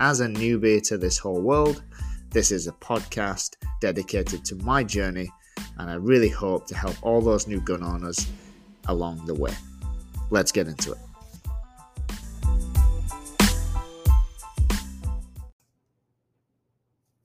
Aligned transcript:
as 0.00 0.20
a 0.20 0.26
newbie 0.26 0.82
to 0.82 0.96
this 0.96 1.18
whole 1.18 1.42
world, 1.42 1.82
this 2.30 2.50
is 2.50 2.66
a 2.66 2.72
podcast 2.72 3.56
dedicated 3.82 4.42
to 4.46 4.54
my 4.56 4.82
journey, 4.82 5.30
and 5.76 5.90
I 5.90 5.94
really 5.94 6.30
hope 6.30 6.66
to 6.68 6.74
help 6.74 6.96
all 7.02 7.20
those 7.20 7.46
new 7.46 7.60
gun 7.60 7.82
owners 7.82 8.26
along 8.88 9.26
the 9.26 9.34
way. 9.34 9.52
Let's 10.30 10.52
get 10.52 10.68
into 10.68 10.92
it. 10.92 10.98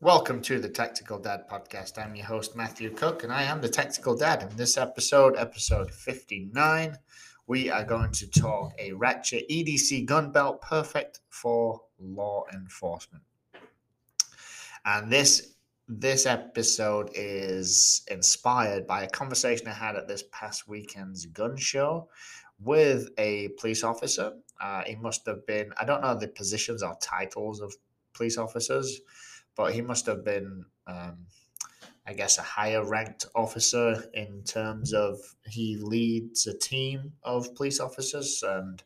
Welcome 0.01 0.41
to 0.41 0.59
the 0.59 0.69
Tactical 0.69 1.17
Dad 1.17 1.47
podcast. 1.49 1.97
I'm 1.97 2.13
your 2.13 2.25
host, 2.25 2.57
Matthew 2.57 2.89
Cook, 2.89 3.23
and 3.23 3.31
I 3.31 3.43
am 3.43 3.61
the 3.61 3.69
Tactical 3.69 4.17
Dad. 4.17 4.43
In 4.43 4.57
this 4.57 4.77
episode, 4.77 5.35
episode 5.37 5.91
59, 5.91 6.97
we 7.47 7.69
are 7.69 7.83
going 7.83 8.11
to 8.11 8.29
talk 8.29 8.73
a 8.79 8.91
Ratchet 8.93 9.47
EDC 9.49 10.05
gun 10.05 10.31
belt 10.31 10.61
perfect 10.61 11.19
for 11.29 11.81
law 11.99 12.45
enforcement. 12.53 13.23
And 14.85 15.11
this 15.11 15.55
this 15.87 16.25
episode 16.25 17.11
is 17.13 18.01
inspired 18.09 18.87
by 18.87 19.03
a 19.03 19.09
conversation 19.09 19.67
I 19.67 19.73
had 19.73 19.95
at 19.95 20.07
this 20.07 20.23
past 20.31 20.67
weekend's 20.67 21.27
gun 21.27 21.57
show 21.57 22.09
with 22.59 23.09
a 23.19 23.49
police 23.59 23.83
officer. 23.83 24.33
Uh, 24.59 24.81
he 24.83 24.95
must 24.95 25.25
have 25.27 25.45
been, 25.45 25.71
I 25.77 25.85
don't 25.85 26.01
know 26.01 26.17
the 26.17 26.27
positions 26.27 26.81
or 26.81 26.97
titles 27.01 27.61
of 27.61 27.75
police 28.13 28.37
officers, 28.37 29.01
but 29.55 29.73
he 29.73 29.81
must 29.81 30.07
have 30.07 30.23
been, 30.23 30.65
um, 30.87 31.17
I 32.07 32.13
guess, 32.13 32.37
a 32.37 32.43
higher 32.43 32.85
ranked 32.85 33.25
officer 33.35 34.05
in 34.13 34.43
terms 34.43 34.93
of 34.93 35.17
he 35.47 35.77
leads 35.77 36.45
a 36.45 36.57
team 36.57 37.13
of 37.23 37.55
police 37.55 37.79
officers 37.79 38.43
and 38.45 38.83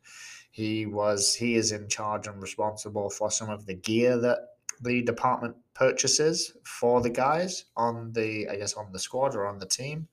he 0.51 0.85
was 0.85 1.35
he 1.35 1.55
is 1.55 1.71
in 1.71 1.87
charge 1.87 2.27
and 2.27 2.41
responsible 2.41 3.09
for 3.09 3.29
some 3.29 3.49
of 3.49 3.65
the 3.65 3.75
gear 3.75 4.17
that 4.19 4.39
the 4.81 5.01
department 5.01 5.55
purchases 5.73 6.53
for 6.63 7.01
the 7.01 7.09
guys 7.09 7.65
on 7.75 8.13
the 8.13 8.47
I 8.49 8.55
guess 8.55 8.73
on 8.73 8.91
the 8.91 8.99
squad 8.99 9.35
or 9.35 9.47
on 9.47 9.59
the 9.59 9.65
team. 9.65 10.07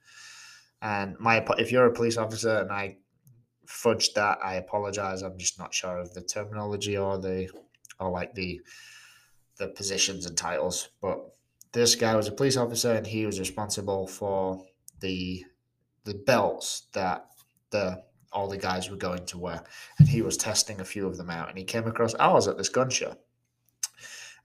And 0.83 1.19
my 1.19 1.45
if 1.59 1.71
you're 1.71 1.87
a 1.87 1.93
police 1.93 2.17
officer 2.17 2.59
and 2.59 2.73
I 2.73 2.97
fudged 3.67 4.15
that, 4.15 4.39
I 4.43 4.55
apologize. 4.55 5.23
I'm 5.23 5.39
just 5.39 5.59
not 5.59 5.75
sure 5.75 5.99
of 5.99 6.13
the 6.13 6.23
terminology 6.23 6.97
or 6.97 7.19
the 7.19 7.49
or 8.01 8.11
like 8.11 8.35
the 8.35 8.61
the 9.59 9.69
positions 9.69 10.27
and 10.27 10.37
titles. 10.37 10.89
But 11.01 11.21
this 11.77 11.95
guy 11.95 12.17
was 12.17 12.27
a 12.27 12.33
police 12.33 12.57
officer 12.57 12.95
and 12.95 13.07
he 13.07 13.27
was 13.27 13.39
responsible 13.39 14.07
for 14.07 14.65
the 15.01 15.45
the 16.05 16.15
belts 16.15 16.89
that 16.95 17.27
the 17.69 18.03
all 18.33 18.49
the 18.49 18.57
guys 18.57 18.89
were 18.89 18.97
going 18.97 19.27
to 19.27 19.39
wear. 19.39 19.63
And 19.99 20.09
he 20.09 20.23
was 20.23 20.39
testing 20.39 20.81
a 20.81 20.87
few 20.87 21.07
of 21.07 21.19
them 21.19 21.29
out 21.29 21.51
and 21.51 21.59
he 21.59 21.65
came 21.65 21.87
across 21.87 22.15
ours 22.15 22.49
at 22.49 22.57
this 22.57 22.71
gun 22.71 22.89
show. 22.89 23.15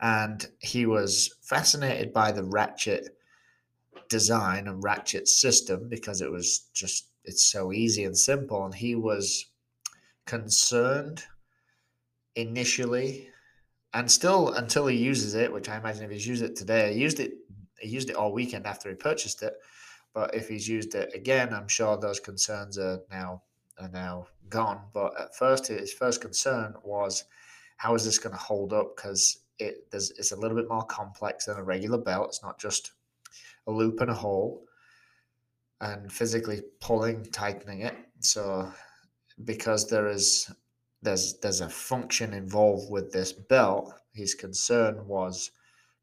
And 0.01 0.45
he 0.59 0.85
was 0.85 1.33
fascinated 1.41 2.11
by 2.11 2.33
the 2.33 2.43
ratchet 2.43 3.15
design 4.09 4.67
and 4.67 4.83
ratchet 4.83 5.29
system 5.29 5.87
because 5.87 6.19
it 6.19 6.29
was 6.29 6.69
just 6.73 7.07
it's 7.23 7.49
so 7.49 7.71
easy 7.71 8.03
and 8.03 8.17
simple 8.17 8.65
and 8.65 8.75
he 8.75 8.93
was 8.93 9.45
concerned 10.25 11.23
initially 12.35 13.29
and 13.93 14.09
still 14.09 14.49
until 14.53 14.87
he 14.87 14.97
uses 14.97 15.35
it 15.35 15.51
which 15.51 15.69
i 15.69 15.77
imagine 15.77 16.03
if 16.03 16.11
he's 16.11 16.27
used 16.27 16.43
it 16.43 16.55
today 16.55 16.93
he 16.93 17.01
used 17.01 17.19
it 17.19 17.33
he 17.79 17.89
used 17.89 18.09
it 18.09 18.15
all 18.15 18.31
weekend 18.31 18.65
after 18.65 18.89
he 18.89 18.95
purchased 18.95 19.41
it 19.43 19.53
but 20.13 20.33
if 20.35 20.47
he's 20.47 20.67
used 20.67 20.95
it 20.95 21.11
again 21.13 21.53
i'm 21.53 21.67
sure 21.67 21.97
those 21.97 22.19
concerns 22.19 22.77
are 22.77 22.99
now 23.11 23.41
are 23.81 23.89
now 23.89 24.27
gone. 24.49 24.81
But 24.93 25.19
at 25.19 25.35
first, 25.35 25.67
his 25.67 25.93
first 25.93 26.21
concern 26.21 26.75
was 26.83 27.25
how 27.77 27.95
is 27.95 28.05
this 28.05 28.19
going 28.19 28.35
to 28.35 28.41
hold 28.41 28.73
up? 28.73 28.95
Because 28.95 29.39
it 29.59 29.89
there's, 29.91 30.11
it's 30.11 30.31
a 30.31 30.35
little 30.35 30.55
bit 30.55 30.69
more 30.69 30.83
complex 30.83 31.45
than 31.45 31.57
a 31.57 31.63
regular 31.63 31.97
belt. 31.97 32.27
It's 32.29 32.43
not 32.43 32.59
just 32.59 32.91
a 33.67 33.71
loop 33.71 34.01
and 34.01 34.11
a 34.11 34.15
hole 34.15 34.63
and 35.79 36.11
physically 36.11 36.61
pulling, 36.79 37.23
tightening 37.25 37.81
it. 37.81 37.95
So 38.19 38.71
because 39.45 39.89
there 39.89 40.07
is 40.07 40.51
there's 41.01 41.39
there's 41.39 41.61
a 41.61 41.69
function 41.69 42.33
involved 42.33 42.91
with 42.91 43.11
this 43.11 43.31
belt, 43.31 43.93
his 44.13 44.35
concern 44.35 45.07
was 45.07 45.51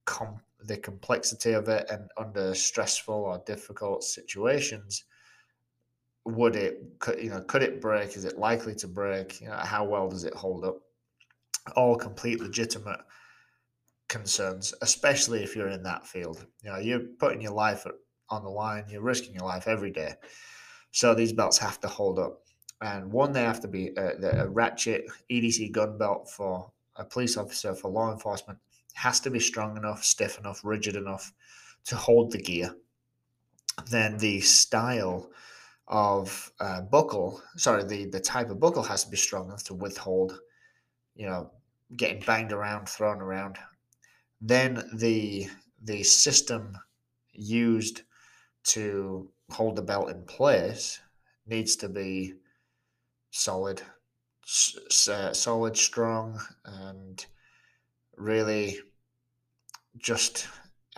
com- 0.05 0.41
the 0.61 0.77
complexity 0.77 1.53
of 1.53 1.69
it 1.69 1.89
and 1.91 2.11
under 2.17 2.55
stressful 2.55 3.15
or 3.15 3.43
difficult 3.47 4.03
situations 4.03 5.05
would 6.25 6.57
it 6.57 6.83
could 6.99 7.23
you 7.23 7.31
know 7.31 7.41
could 7.43 7.63
it 7.63 7.81
break? 7.81 8.17
Is 8.17 8.25
it 8.25 8.39
likely 8.39 8.75
to 8.77 8.89
break? 8.89 9.41
You 9.41 9.49
know 9.49 9.57
how 9.57 9.85
well 9.85 10.09
does 10.09 10.25
it 10.25 10.35
hold 10.35 10.65
up? 10.65 10.77
All 11.77 11.97
complete 11.97 12.41
legitimate 12.41 13.01
concerns 14.09 14.73
especially 14.81 15.43
if 15.43 15.55
you're 15.55 15.69
in 15.69 15.83
that 15.85 16.07
field. 16.07 16.45
You 16.63 16.71
know 16.71 16.79
you're 16.79 17.07
putting 17.19 17.41
your 17.41 17.53
life 17.53 17.87
on 18.31 18.43
the 18.43 18.51
line 18.51 18.85
you're 18.89 19.03
risking 19.03 19.35
your 19.35 19.45
life 19.45 19.69
every 19.69 19.91
day. 19.91 20.15
So 20.91 21.15
these 21.15 21.33
belts 21.33 21.59
have 21.59 21.81
to 21.81 21.89
hold 21.89 22.19
up 22.19 22.43
and 22.81 23.11
one 23.11 23.33
they 23.33 23.43
have 23.43 23.61
to 23.61 23.69
be 23.69 23.91
a, 23.97 24.43
a 24.43 24.49
ratchet 24.49 25.07
edc 25.31 25.73
gun 25.73 25.99
belt 25.99 26.31
for 26.31 26.71
a 26.97 27.05
police 27.05 27.37
officer 27.37 27.75
for 27.75 27.91
law 27.91 28.13
enforcement 28.13 28.59
has 28.95 29.21
to 29.21 29.31
be 29.31 29.41
strong 29.41 29.77
enough 29.77 30.05
stiff 30.05 30.39
enough 30.39 30.61
rigid 30.65 30.97
enough 30.97 31.33
to 31.85 31.97
hold 31.97 32.31
the 32.33 32.39
gear 32.39 32.75
then 33.91 34.19
the 34.19 34.41
style 34.41 35.31
of 35.87 36.53
uh, 36.61 36.83
buckle, 36.83 37.43
sorry, 37.57 37.85
the, 37.85 38.05
the 38.07 38.21
type 38.21 38.51
of 38.51 38.61
buckle 38.61 38.83
has 38.83 39.05
to 39.05 39.11
be 39.11 39.17
strong 39.17 39.47
enough 39.47 39.65
to 39.65 39.75
withhold, 39.75 40.39
you 41.15 41.27
know, 41.27 41.51
getting 41.97 42.21
banged 42.21 42.53
around, 42.53 42.89
thrown 42.89 43.21
around. 43.21 43.57
Then 44.41 44.89
the 44.95 45.49
the 45.83 46.03
system 46.03 46.77
used 47.33 48.03
to 48.65 49.31
hold 49.51 49.77
the 49.77 49.83
belt 49.83 50.11
in 50.11 50.23
place 50.25 51.01
needs 51.47 51.77
to 51.77 51.89
be 51.89 52.35
solid, 53.31 53.83
uh, 53.83 55.33
solid, 55.33 55.77
strong, 55.77 56.41
and 56.65 57.27
really 58.17 58.79
just 59.99 60.49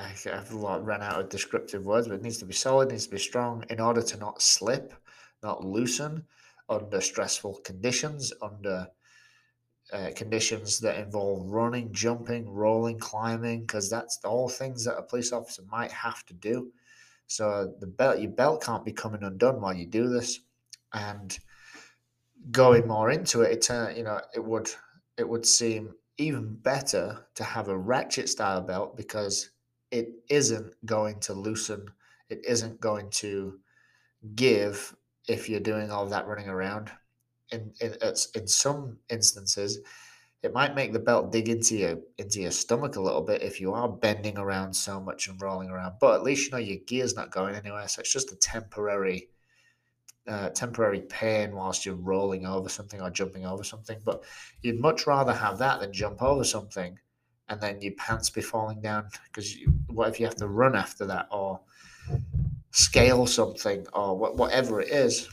I've 0.00 0.52
run 0.52 1.02
out 1.02 1.20
of 1.20 1.28
descriptive 1.28 1.84
words, 1.84 2.08
but 2.08 2.14
it 2.14 2.22
needs 2.22 2.38
to 2.38 2.46
be 2.46 2.54
solid, 2.54 2.90
needs 2.90 3.06
to 3.06 3.12
be 3.12 3.18
strong 3.18 3.64
in 3.68 3.80
order 3.80 4.02
to 4.02 4.16
not 4.16 4.40
slip, 4.40 4.94
not 5.42 5.64
loosen 5.64 6.24
under 6.68 7.00
stressful 7.00 7.60
conditions, 7.64 8.32
under 8.40 8.88
uh, 9.92 10.10
conditions 10.14 10.78
that 10.80 10.98
involve 10.98 11.46
running, 11.50 11.92
jumping, 11.92 12.48
rolling, 12.48 12.98
climbing, 12.98 13.62
because 13.62 13.90
that's 13.90 14.20
all 14.24 14.48
things 14.48 14.84
that 14.84 14.96
a 14.96 15.02
police 15.02 15.32
officer 15.32 15.62
might 15.70 15.90
have 15.90 16.24
to 16.26 16.34
do. 16.34 16.70
So 17.26 17.74
the 17.80 17.86
belt, 17.86 18.20
your 18.20 18.30
belt 18.30 18.62
can't 18.62 18.84
be 18.84 18.92
coming 18.92 19.22
undone 19.22 19.60
while 19.60 19.74
you 19.74 19.86
do 19.86 20.08
this, 20.08 20.40
and 20.92 21.36
going 22.50 22.86
more 22.86 23.10
into 23.10 23.42
it, 23.42 23.52
it 23.52 23.70
uh, 23.70 23.88
you 23.94 24.02
know 24.02 24.20
it 24.34 24.44
would 24.44 24.70
it 25.16 25.28
would 25.28 25.46
seem 25.46 25.94
even 26.18 26.54
better 26.54 27.26
to 27.34 27.44
have 27.44 27.68
a 27.68 27.78
ratchet 27.78 28.28
style 28.28 28.60
belt 28.60 28.96
because 28.96 29.50
it 29.90 30.08
isn't 30.28 30.74
going 30.84 31.18
to 31.20 31.34
loosen. 31.34 31.86
It 32.28 32.44
isn't 32.46 32.80
going 32.80 33.10
to 33.10 33.58
give 34.34 34.94
if 35.28 35.48
you're 35.48 35.60
doing 35.60 35.90
all 35.90 36.06
that 36.06 36.26
running 36.26 36.48
around. 36.48 36.90
In, 37.52 37.72
in, 37.80 37.94
in 38.34 38.46
some 38.46 38.98
instances, 39.08 39.80
it 40.42 40.54
might 40.54 40.76
make 40.76 40.92
the 40.92 41.00
belt 41.00 41.32
dig 41.32 41.48
into 41.48 41.76
your 41.76 41.98
into 42.18 42.40
your 42.40 42.52
stomach 42.52 42.96
a 42.96 43.00
little 43.00 43.22
bit 43.22 43.42
if 43.42 43.60
you 43.60 43.72
are 43.72 43.88
bending 43.88 44.38
around 44.38 44.72
so 44.72 45.00
much 45.00 45.28
and 45.28 45.40
rolling 45.40 45.70
around. 45.70 45.94
But 46.00 46.14
at 46.14 46.22
least 46.22 46.44
you 46.46 46.50
know 46.52 46.58
your 46.58 46.78
gear's 46.86 47.16
not 47.16 47.32
going 47.32 47.54
anywhere, 47.54 47.88
so 47.88 48.00
it's 48.00 48.12
just 48.12 48.32
a 48.32 48.36
temporary 48.36 49.28
uh, 50.28 50.50
temporary 50.50 51.00
pain 51.02 51.54
whilst 51.54 51.84
you're 51.84 51.94
rolling 51.94 52.46
over 52.46 52.68
something 52.68 53.00
or 53.00 53.10
jumping 53.10 53.46
over 53.46 53.64
something. 53.64 53.98
But 54.04 54.22
you'd 54.62 54.80
much 54.80 55.06
rather 55.06 55.32
have 55.32 55.58
that 55.58 55.80
than 55.80 55.92
jump 55.92 56.22
over 56.22 56.44
something 56.44 56.98
and 57.48 57.60
then 57.60 57.80
your 57.80 57.92
pants 57.94 58.30
be 58.30 58.40
falling 58.40 58.80
down 58.80 59.08
because 59.26 59.56
what 59.88 60.08
if 60.08 60.20
you 60.20 60.26
have 60.26 60.36
to 60.36 60.46
run 60.46 60.76
after 60.76 61.04
that 61.06 61.26
or 61.32 61.60
scale 62.70 63.26
something 63.26 63.84
or 63.92 64.16
whatever 64.16 64.80
it 64.80 64.88
is 64.88 65.28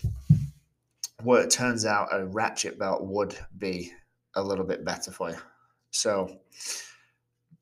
where 1.22 1.44
it 1.44 1.52
turns 1.52 1.86
out 1.86 2.08
a 2.12 2.26
ratchet 2.26 2.80
belt 2.80 3.04
would 3.04 3.38
be 3.60 3.92
a 4.36 4.42
little 4.42 4.66
bit 4.66 4.84
better 4.84 5.12
for 5.12 5.30
you 5.30 5.38
so 5.92 6.40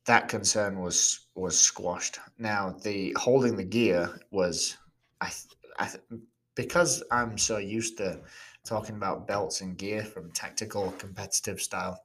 that 0.06 0.30
concern 0.30 0.82
was 0.82 1.28
was 1.36 1.60
squashed. 1.60 2.20
Now 2.38 2.76
the 2.84 3.16
holding 3.18 3.56
the 3.56 3.64
gear 3.64 4.20
was, 4.32 4.78
I, 5.20 5.32
I 5.78 5.90
because 6.56 7.04
I'm 7.12 7.38
so 7.38 7.58
used 7.58 7.98
to 7.98 8.20
talking 8.64 8.96
about 8.96 9.28
belts 9.28 9.62
and 9.62 9.78
gear 9.78 10.04
from 10.04 10.32
tactical 10.32 10.92
competitive 10.98 11.62
style 11.62 12.02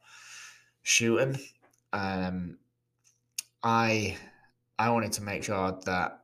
shooting. 0.82 1.38
Um, 1.92 2.58
I 3.62 4.16
I 4.78 4.90
wanted 4.90 5.12
to 5.12 5.22
make 5.22 5.44
sure 5.44 5.78
that 5.84 6.20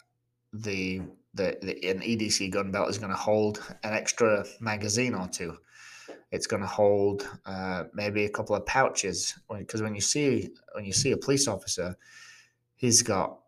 the 0.53 1.03
the, 1.35 1.59
the 1.63 1.89
an 1.91 2.01
EDC 2.01 2.51
gun 2.51 2.71
belt 2.71 2.89
is 2.89 2.99
going 2.99 3.11
to 3.11 3.17
hold 3.17 3.63
an 3.85 3.93
extra 3.93 4.45
magazine 4.61 5.15
or 5.15 5.29
two. 5.29 5.57
It's 6.33 6.47
going 6.47 6.63
to 6.63 6.69
hold 6.69 7.29
uh, 7.45 7.85
maybe 7.95 8.25
a 8.25 8.31
couple 8.31 8.57
of 8.57 8.67
pouches 8.67 9.39
because 9.57 9.83
when 9.83 9.95
you 9.95 10.01
see 10.01 10.51
when 10.73 10.85
you 10.85 10.93
see 10.93 11.13
a 11.13 11.17
police 11.17 11.47
officer, 11.47 11.97
he's 12.75 13.03
got 13.03 13.39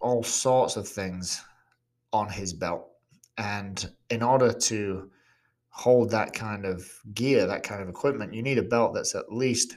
all 0.00 0.22
sorts 0.22 0.76
of 0.76 0.86
things 0.86 1.42
on 2.12 2.28
his 2.28 2.52
belt, 2.52 2.88
and 3.38 3.90
in 4.10 4.22
order 4.22 4.52
to 4.52 5.10
hold 5.68 6.10
that 6.10 6.32
kind 6.32 6.64
of 6.64 6.90
gear, 7.14 7.46
that 7.46 7.62
kind 7.62 7.82
of 7.82 7.88
equipment, 7.88 8.32
you 8.32 8.42
need 8.42 8.58
a 8.58 8.62
belt 8.62 8.94
that's 8.94 9.14
at 9.14 9.32
least 9.32 9.76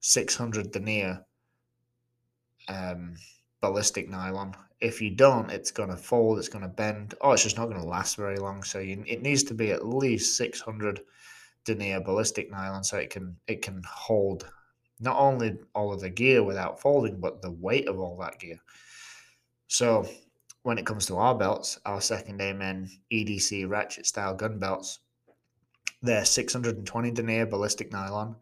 600 0.00 0.70
denier 0.70 1.24
um, 2.68 3.14
ballistic 3.60 4.08
nylon. 4.08 4.54
If 4.80 5.00
you 5.00 5.10
don't, 5.10 5.50
it's 5.50 5.70
going 5.70 5.90
to 5.90 5.96
fold, 5.96 6.38
it's 6.38 6.48
going 6.48 6.62
to 6.62 6.68
bend, 6.68 7.14
oh, 7.20 7.32
it's 7.32 7.42
just 7.42 7.56
not 7.56 7.66
going 7.66 7.80
to 7.80 7.86
last 7.86 8.16
very 8.16 8.38
long. 8.38 8.62
So 8.62 8.78
you, 8.78 9.04
it 9.06 9.22
needs 9.22 9.42
to 9.44 9.54
be 9.54 9.72
at 9.72 9.86
least 9.86 10.36
600 10.36 11.00
denier 11.64 12.00
ballistic 12.00 12.50
nylon 12.50 12.84
so 12.84 12.96
it 12.96 13.10
can 13.10 13.36
it 13.48 13.60
can 13.60 13.82
hold 13.84 14.50
not 15.00 15.18
only 15.18 15.58
all 15.74 15.92
of 15.92 16.00
the 16.00 16.08
gear 16.08 16.42
without 16.42 16.80
folding, 16.80 17.20
but 17.20 17.42
the 17.42 17.50
weight 17.50 17.88
of 17.88 17.98
all 17.98 18.16
that 18.18 18.38
gear. 18.38 18.58
So 19.68 20.08
when 20.66 20.78
it 20.78 20.84
comes 20.84 21.06
to 21.06 21.16
our 21.16 21.32
belts, 21.32 21.78
our 21.86 22.00
second 22.00 22.40
amen 22.40 22.90
EDC 23.12 23.68
ratchet 23.68 24.04
style 24.04 24.34
gun 24.34 24.58
belts, 24.58 24.98
they're 26.02 26.24
620 26.24 27.12
denier 27.12 27.46
ballistic 27.46 27.92
nylon. 27.92 28.34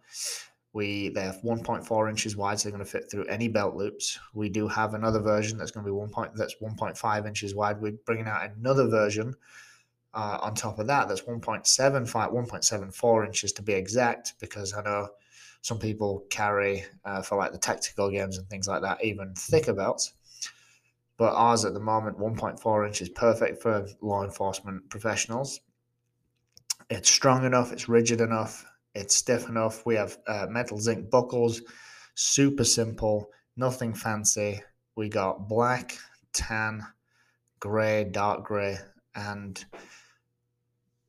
We 0.73 1.11
they're 1.11 1.37
1.4 1.44 2.09
inches 2.09 2.35
wide, 2.35 2.59
so 2.59 2.71
they're 2.71 2.79
going 2.79 2.85
to 2.85 2.91
fit 2.91 3.11
through 3.11 3.26
any 3.26 3.49
belt 3.49 3.76
loops. 3.76 4.19
We 4.32 4.49
do 4.49 4.67
have 4.69 4.94
another 4.94 5.21
version 5.21 5.59
that's 5.59 5.71
going 5.71 5.85
to 5.85 5.88
be 5.88 5.94
one 5.94 6.09
point 6.09 6.35
that's 6.35 6.55
1.5 6.62 7.26
inches 7.26 7.55
wide. 7.55 7.79
We're 7.79 7.93
bringing 8.06 8.26
out 8.26 8.50
another 8.56 8.88
version 8.88 9.35
uh, 10.15 10.38
on 10.41 10.55
top 10.55 10.79
of 10.79 10.87
that 10.87 11.09
that's 11.09 11.21
1.75, 11.21 12.11
1.74 12.11 13.26
inches 13.26 13.53
to 13.53 13.62
be 13.62 13.75
exact, 13.75 14.32
because 14.41 14.73
I 14.73 14.81
know 14.81 15.09
some 15.61 15.79
people 15.79 16.25
carry 16.31 16.87
uh, 17.05 17.21
for 17.21 17.37
like 17.37 17.53
the 17.53 17.59
tactical 17.59 18.11
games 18.11 18.38
and 18.38 18.49
things 18.49 18.67
like 18.67 18.81
that 18.81 19.05
even 19.05 19.35
thicker 19.35 19.75
belts. 19.75 20.15
But 21.16 21.34
ours 21.34 21.64
at 21.64 21.75
the 21.75 21.81
moment, 21.81 22.19
1.4 22.19 22.87
inches, 22.87 23.08
perfect 23.08 23.62
for 23.62 23.87
law 24.00 24.25
enforcement 24.25 24.88
professionals. 24.90 25.61
It's 26.90 27.08
strong 27.08 27.44
enough, 27.44 27.72
it's 27.72 27.88
rigid 27.88 28.20
enough, 28.20 28.66
it's 28.94 29.14
stiff 29.14 29.49
enough. 29.49 29.87
We 29.87 29.94
have 29.94 30.19
uh, 30.26 30.46
metal 30.50 30.78
zinc 30.78 31.11
buckles, 31.11 31.62
super 32.14 32.64
simple, 32.64 33.31
nothing 33.56 33.94
fancy. 33.94 34.61
We 34.96 35.08
got 35.08 35.49
black, 35.49 35.96
tan, 36.32 36.84
grey, 37.61 38.05
dark 38.05 38.44
grey, 38.44 38.78
and 39.14 39.64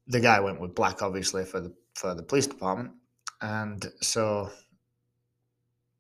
the 0.07 0.19
guy 0.19 0.40
went 0.40 0.62
with 0.62 0.75
black, 0.75 1.02
obviously 1.02 1.46
for 1.46 1.60
the 1.60 1.74
for 1.96 2.13
the 2.13 2.24
police 2.24 2.48
department, 2.48 2.92
and 3.42 3.92
so 4.02 4.52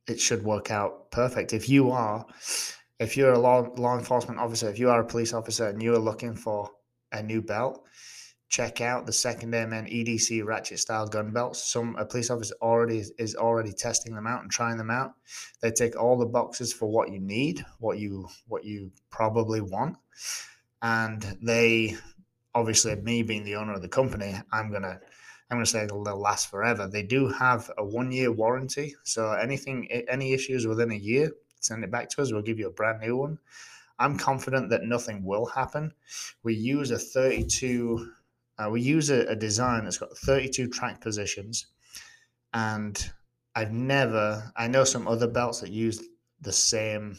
it 0.07 0.19
should 0.19 0.43
work 0.43 0.71
out 0.71 1.11
perfect. 1.11 1.53
If 1.53 1.69
you 1.69 1.91
are, 1.91 2.25
if 2.99 3.17
you're 3.17 3.33
a 3.33 3.39
law 3.39 3.67
law 3.77 3.97
enforcement 3.97 4.39
officer, 4.39 4.69
if 4.69 4.79
you 4.79 4.89
are 4.89 5.01
a 5.01 5.05
police 5.05 5.33
officer 5.33 5.67
and 5.67 5.81
you 5.81 5.93
are 5.93 5.99
looking 5.99 6.35
for 6.35 6.69
a 7.11 7.21
new 7.21 7.41
belt, 7.41 7.83
check 8.49 8.81
out 8.81 9.05
the 9.05 9.13
second 9.13 9.53
amen 9.53 9.85
EDC 9.85 10.45
ratchet 10.45 10.79
style 10.79 11.07
gun 11.07 11.31
belts. 11.31 11.63
Some 11.63 11.95
a 11.97 12.05
police 12.05 12.29
officer 12.29 12.55
already 12.61 13.03
is 13.17 13.35
already 13.35 13.73
testing 13.73 14.15
them 14.15 14.27
out 14.27 14.43
and 14.43 14.51
trying 14.51 14.77
them 14.77 14.91
out. 14.91 15.13
They 15.61 15.71
take 15.71 15.95
all 15.95 16.17
the 16.17 16.25
boxes 16.25 16.71
for 16.71 16.87
what 16.87 17.11
you 17.11 17.19
need, 17.19 17.65
what 17.79 17.99
you 17.99 18.27
what 18.47 18.63
you 18.63 18.91
probably 19.09 19.61
want, 19.61 19.97
and 20.81 21.37
they 21.41 21.95
obviously 22.53 22.95
me 22.95 23.21
being 23.21 23.43
the 23.43 23.57
owner 23.57 23.73
of 23.73 23.81
the 23.81 23.89
company, 23.89 24.33
I'm 24.51 24.71
gonna 24.71 24.99
I'm 25.51 25.57
gonna 25.57 25.65
say 25.65 25.85
they'll 25.85 26.01
last 26.01 26.49
forever. 26.49 26.87
They 26.87 27.03
do 27.03 27.27
have 27.27 27.69
a 27.77 27.85
one 27.85 28.11
year 28.11 28.31
warranty, 28.31 28.95
so 29.03 29.33
anything 29.33 29.91
any 29.91 30.33
issues 30.33 30.65
within 30.65 30.91
a 30.91 30.95
year, 30.95 31.31
send 31.65 31.83
it 31.83 31.91
back 31.91 32.09
to 32.09 32.21
us. 32.21 32.31
We'll 32.31 32.41
give 32.41 32.59
you 32.59 32.67
a 32.67 32.71
brand 32.71 33.01
new 33.01 33.17
one. 33.17 33.39
I'm 33.97 34.17
confident 34.17 34.69
that 34.69 34.83
nothing 34.83 35.23
will 35.23 35.45
happen. 35.45 35.93
We 36.43 36.53
use 36.53 36.91
a 36.91 36.99
32 36.99 38.11
uh, 38.57 38.69
we 38.69 38.81
use 38.81 39.09
a, 39.09 39.25
a 39.27 39.35
design 39.35 39.83
that's 39.83 39.97
got 39.97 40.17
32 40.17 40.69
track 40.69 41.01
positions, 41.01 41.67
and 42.53 43.11
I've 43.53 43.71
never, 43.71 44.51
I 44.55 44.67
know 44.67 44.83
some 44.83 45.07
other 45.07 45.27
belts 45.27 45.61
that 45.61 45.71
use 45.71 46.01
the 46.41 46.51
same 46.51 47.17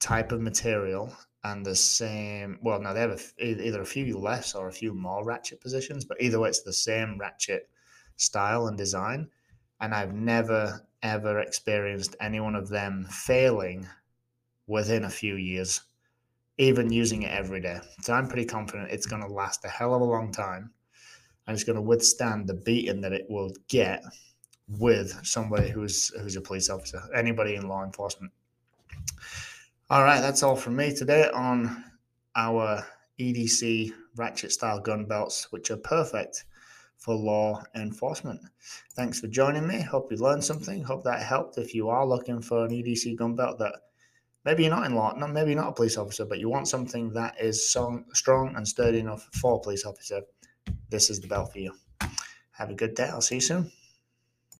type 0.00 0.32
of 0.32 0.40
material 0.40 1.14
and 1.44 1.64
the 1.64 1.76
same, 1.76 2.58
well, 2.62 2.80
no, 2.80 2.94
they 2.94 3.00
have 3.00 3.32
a, 3.40 3.66
either 3.66 3.82
a 3.82 3.86
few 3.86 4.18
less 4.18 4.54
or 4.54 4.68
a 4.68 4.72
few 4.72 4.94
more 4.94 5.24
ratchet 5.24 5.60
positions, 5.60 6.04
but 6.04 6.20
either 6.20 6.40
way, 6.40 6.48
it's 6.48 6.62
the 6.62 6.72
same 6.72 7.18
ratchet 7.18 7.68
style 8.16 8.66
and 8.66 8.76
design. 8.76 9.28
And 9.82 9.94
I've 9.94 10.14
never, 10.14 10.86
ever 11.02 11.40
experienced 11.40 12.16
any 12.20 12.40
one 12.40 12.54
of 12.54 12.70
them 12.70 13.06
failing 13.10 13.86
within 14.66 15.04
a 15.04 15.10
few 15.10 15.36
years 15.36 15.82
even 16.58 16.92
using 16.92 17.22
it 17.22 17.32
every 17.32 17.60
day. 17.60 17.80
So 18.02 18.12
I'm 18.12 18.28
pretty 18.28 18.44
confident 18.44 18.90
it's 18.90 19.06
going 19.06 19.22
to 19.22 19.28
last 19.28 19.64
a 19.64 19.68
hell 19.68 19.94
of 19.94 20.02
a 20.02 20.04
long 20.04 20.32
time 20.32 20.70
and 21.46 21.54
it's 21.54 21.64
going 21.64 21.76
to 21.76 21.82
withstand 21.82 22.46
the 22.46 22.54
beating 22.54 23.00
that 23.00 23.12
it 23.12 23.26
will 23.28 23.52
get 23.68 24.02
with 24.68 25.18
somebody 25.24 25.68
who's 25.68 26.08
who's 26.20 26.36
a 26.36 26.40
police 26.40 26.70
officer, 26.70 27.02
anybody 27.14 27.56
in 27.56 27.68
law 27.68 27.84
enforcement. 27.84 28.32
All 29.90 30.04
right, 30.04 30.20
that's 30.20 30.42
all 30.42 30.56
from 30.56 30.76
me 30.76 30.94
today 30.94 31.28
on 31.34 31.84
our 32.36 32.86
EDC 33.18 33.92
ratchet 34.16 34.52
style 34.52 34.80
gun 34.80 35.04
belts, 35.04 35.50
which 35.50 35.70
are 35.70 35.76
perfect 35.76 36.44
for 37.02 37.14
law 37.14 37.62
enforcement. 37.74 38.40
Thanks 38.94 39.20
for 39.20 39.26
joining 39.26 39.66
me. 39.66 39.80
Hope 39.80 40.10
you 40.10 40.18
learned 40.18 40.44
something. 40.44 40.82
Hope 40.82 41.04
that 41.04 41.22
helped. 41.22 41.58
If 41.58 41.74
you 41.74 41.88
are 41.88 42.06
looking 42.06 42.40
for 42.40 42.64
an 42.64 42.70
EDC 42.70 43.16
gun 43.16 43.34
belt 43.34 43.58
that 43.58 43.74
maybe 44.44 44.62
you're 44.62 44.74
not 44.74 44.86
in 44.86 44.94
law, 44.94 45.14
maybe 45.14 45.54
not 45.54 45.68
a 45.68 45.72
police 45.72 45.98
officer, 45.98 46.24
but 46.24 46.38
you 46.38 46.48
want 46.48 46.68
something 46.68 47.12
that 47.14 47.40
is 47.40 47.68
strong 47.68 48.54
and 48.56 48.68
sturdy 48.68 49.00
enough 49.00 49.28
for 49.32 49.56
a 49.56 49.60
police 49.60 49.84
officer, 49.84 50.22
this 50.90 51.10
is 51.10 51.20
the 51.20 51.26
belt 51.26 51.52
for 51.52 51.58
you. 51.58 51.74
Have 52.52 52.70
a 52.70 52.74
good 52.74 52.94
day. 52.94 53.08
I'll 53.08 53.20
see 53.20 53.36
you 53.36 53.40
soon. 53.40 53.72